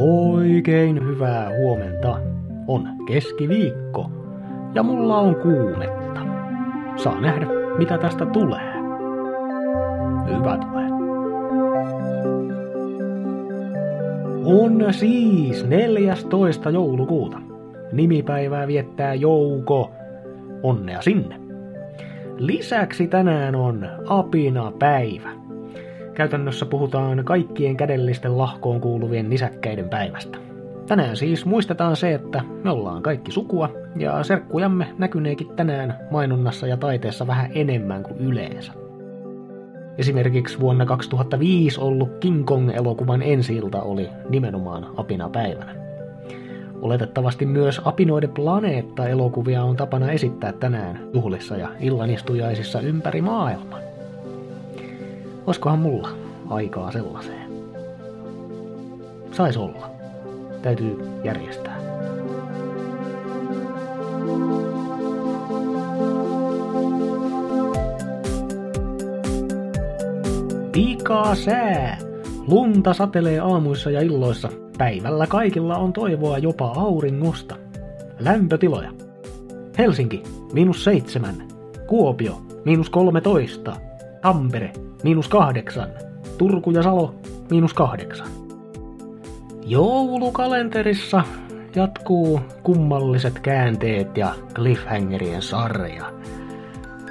Oikein 0.00 1.06
hyvää 1.06 1.50
huomenta. 1.58 2.20
On 2.66 2.88
keskiviikko 3.06 4.10
ja 4.74 4.82
mulla 4.82 5.18
on 5.18 5.34
kuumetta. 5.34 6.20
Saa 6.96 7.20
nähdä, 7.20 7.46
mitä 7.78 7.98
tästä 7.98 8.26
tulee. 8.26 8.74
Hyvä 10.28 10.58
tulee. 10.58 10.84
On 14.44 14.94
siis 14.94 15.66
14. 15.66 16.70
joulukuuta. 16.70 17.38
Nimipäivää 17.92 18.66
viettää 18.66 19.14
Jouko. 19.14 19.90
Onnea 20.62 21.02
sinne. 21.02 21.40
Lisäksi 22.38 23.06
tänään 23.06 23.54
on 23.54 23.88
apina-päivä. 24.06 25.43
Käytännössä 26.14 26.66
puhutaan 26.66 27.24
kaikkien 27.24 27.76
kädellisten 27.76 28.38
lahkoon 28.38 28.80
kuuluvien 28.80 29.30
nisäkkäiden 29.30 29.88
päivästä. 29.88 30.38
Tänään 30.86 31.16
siis 31.16 31.46
muistetaan 31.46 31.96
se, 31.96 32.14
että 32.14 32.42
me 32.64 32.70
ollaan 32.70 33.02
kaikki 33.02 33.32
sukua, 33.32 33.68
ja 33.96 34.22
serkkujamme 34.22 34.86
näkyneekin 34.98 35.48
tänään 35.56 35.98
mainonnassa 36.10 36.66
ja 36.66 36.76
taiteessa 36.76 37.26
vähän 37.26 37.50
enemmän 37.54 38.02
kuin 38.02 38.18
yleensä. 38.18 38.72
Esimerkiksi 39.98 40.60
vuonna 40.60 40.86
2005 40.86 41.80
ollut 41.80 42.18
King 42.20 42.44
Kong-elokuvan 42.44 43.22
ensi 43.22 43.60
oli 43.82 44.08
nimenomaan 44.28 44.86
apina-päivänä. 44.96 45.74
Oletettavasti 46.82 47.46
myös 47.46 47.80
Apinoiden 47.84 48.30
planeetta-elokuvia 48.30 49.62
on 49.62 49.76
tapana 49.76 50.10
esittää 50.10 50.52
tänään 50.52 51.08
juhlissa 51.14 51.56
ja 51.56 51.68
illanistujaisissa 51.80 52.80
ympäri 52.80 53.22
maailmaa. 53.22 53.93
Olisikohan 55.46 55.78
mulla 55.78 56.08
aikaa 56.50 56.92
sellaiseen? 56.92 57.50
Sais 59.32 59.56
olla. 59.56 59.90
Täytyy 60.62 60.98
järjestää. 61.24 61.76
Pikaa 70.72 71.34
sää! 71.34 71.98
Lunta 72.46 72.94
satelee 72.94 73.38
aamuissa 73.38 73.90
ja 73.90 74.00
illoissa. 74.00 74.48
Päivällä 74.78 75.26
kaikilla 75.26 75.76
on 75.76 75.92
toivoa 75.92 76.38
jopa 76.38 76.72
auringosta. 76.76 77.56
Lämpötiloja. 78.18 78.90
Helsinki, 79.78 80.22
miinus 80.52 80.84
seitsemän. 80.84 81.34
Kuopio, 81.86 82.42
miinus 82.64 82.90
kolmetoista. 82.90 83.76
Tampere, 84.24 84.72
miinus 85.02 85.28
kahdeksan. 85.28 85.88
Turku 86.38 86.70
ja 86.70 86.82
Salo, 86.82 87.14
miinus 87.50 87.74
kahdeksan. 87.74 88.26
Joulukalenterissa 89.62 91.22
jatkuu 91.74 92.40
kummalliset 92.62 93.38
käänteet 93.38 94.16
ja 94.16 94.34
cliffhangerien 94.54 95.42
sarja. 95.42 96.12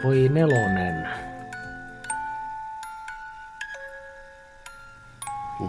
Voi 0.03 0.29
nelonen. 0.29 1.07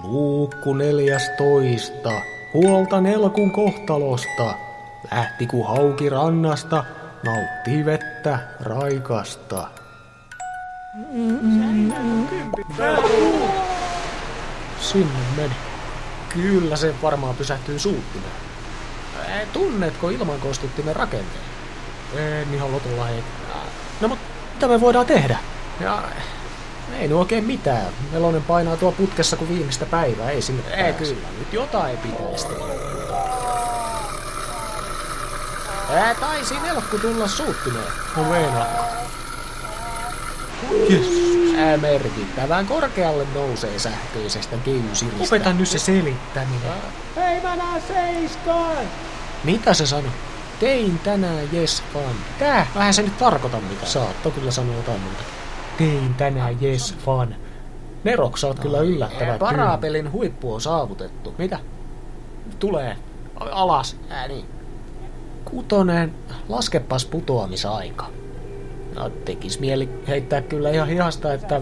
Luukku 0.03 0.75
neljästoista, 0.75 2.13
huolta 2.55 3.01
nelkun 3.01 3.51
kohtalosta. 3.51 4.55
Lähti 5.13 5.47
ku 5.47 5.63
hauki 5.63 6.09
rannasta, 6.09 6.85
nautti 7.25 7.85
vettä 7.85 8.39
raikasta. 8.61 9.84
Sinne 14.81 15.19
meni. 15.37 15.55
Kyllä 16.29 16.77
se 16.77 16.95
varmaan 17.03 17.37
pysähtyy 17.37 17.79
suuttimeen. 17.79 18.33
Tunnetko 19.53 20.11
ilmankostuttimen 20.11 20.97
rakenteen? 20.97 21.45
En 22.17 22.55
ihan 22.55 22.73
lotulla 22.73 23.05
hei. 23.05 23.25
No 24.01 24.09
mutta 24.09 24.25
mitä 24.55 24.69
me 24.69 24.81
voidaan 24.81 25.07
tehdä? 25.07 25.39
Ja, 25.81 26.03
ei 26.99 27.09
nyt 27.09 27.17
oikein 27.17 27.45
mitään. 27.45 27.87
Melonen 28.13 28.43
painaa 28.43 28.77
tuo 28.77 28.93
putkessa 28.93 29.37
kuin 29.37 29.49
viimeistä 29.49 29.87
päivää. 29.87 30.31
Ei 30.31 30.43
sinne 30.43 30.63
Ei 30.87 30.93
kyllä, 30.93 31.29
nyt 31.39 31.53
jotain 31.53 31.99
pitäisi 31.99 32.47
tehdä. 32.47 32.75
Ää, 35.93 36.15
taisi 36.15 36.55
nelkku 36.61 36.99
tulla 36.99 37.29
suuttimeen. 37.29 37.93
No 38.17 38.23
meinaa. 38.23 38.67
Yes. 40.91 41.25
Merkittävän 41.81 42.67
korkealle 42.67 43.27
nousee 43.35 43.79
sähköisestä 43.79 44.57
keysiristä. 44.57 45.25
Opeta 45.25 45.53
nyt 45.53 45.69
se 45.69 45.79
selittäminen. 45.79 46.73
Hei 47.17 47.41
mä 47.43 47.57
näen 47.57 47.83
seiskaan! 47.89 48.87
Mitä 49.45 49.75
se 49.75 49.87
sanoi? 49.87 50.11
Tein 50.61 50.99
tänään 50.99 51.49
Yes 51.53 51.83
Fun. 51.93 52.17
Tää? 52.39 52.67
Vähän 52.75 52.95
se 52.95 53.03
nyt 53.03 53.19
tarkoita 53.19 53.61
mitään. 53.61 53.87
Saatto 53.87 54.31
kyllä 54.31 54.51
sanoa 54.51 54.77
jotain 54.77 55.01
muuta. 55.01 55.23
Tein 55.79 56.15
tänään 56.15 56.57
Yes 56.63 56.95
Fun. 57.05 57.35
Nerok, 58.05 58.39
sä 58.39 58.47
oot 58.47 58.59
kyllä 58.59 58.79
yllättävä. 58.81 59.39
Parapelin 59.39 60.13
huippu 60.13 60.55
on 60.55 60.61
saavutettu. 60.61 61.35
Mitä? 61.39 61.59
Tulee. 62.59 62.97
Alas. 63.37 63.97
Ää, 64.11 64.29
niin. 64.29 64.45
Kutonen. 65.45 66.15
Laskepas 66.49 67.05
putoamisaika. 67.05 68.07
No 68.95 69.11
tekis 69.25 69.61
mieli 69.61 69.89
heittää 70.09 70.43
kyllä 70.43 70.71
ihan 70.71 70.89
hihasta, 70.89 71.33
että 71.33 71.61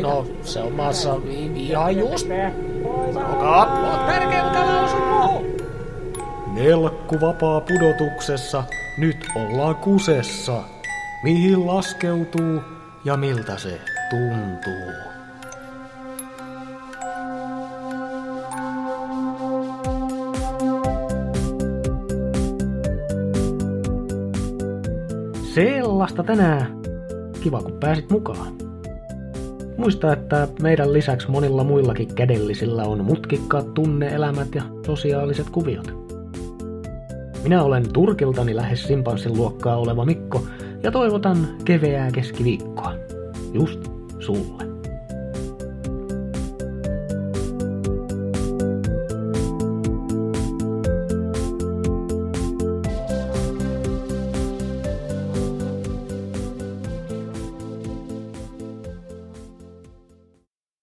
no 0.00 0.26
se 0.42 0.60
on 0.60 0.72
maassa 0.72 1.16
ihan 1.54 1.96
just. 1.96 2.28
Nelkku 6.46 7.20
vapaa 7.20 7.60
pudotuksessa, 7.60 8.64
nyt 8.98 9.26
ollaan 9.36 9.76
kusessa. 9.76 10.62
Mihin 11.22 11.66
laskeutuu 11.66 12.60
ja 13.04 13.16
miltä 13.16 13.58
se 13.58 13.80
tuntuu? 14.10 15.13
Sellaista 25.54 26.22
tänään. 26.22 26.66
Kiva, 27.40 27.62
kun 27.62 27.78
pääsit 27.80 28.10
mukaan. 28.10 28.54
Muista, 29.76 30.12
että 30.12 30.48
meidän 30.62 30.92
lisäksi 30.92 31.30
monilla 31.30 31.64
muillakin 31.64 32.14
kädellisillä 32.14 32.82
on 32.82 33.04
mutkikkaat 33.04 33.74
tunneelämät 33.74 34.54
ja 34.54 34.62
sosiaaliset 34.86 35.50
kuviot. 35.50 35.94
Minä 37.42 37.62
olen 37.62 37.92
Turkiltani 37.92 38.56
lähes 38.56 38.86
simpanssin 38.86 39.36
luokkaa 39.36 39.76
oleva 39.76 40.04
Mikko 40.04 40.46
ja 40.82 40.90
toivotan 40.90 41.48
keveää 41.64 42.10
keskiviikkoa. 42.10 42.94
Just 43.52 43.80
sulle. 44.18 44.73